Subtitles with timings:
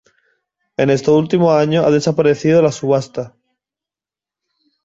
[0.77, 3.35] En estos últimos años ha desaparecido la subasta.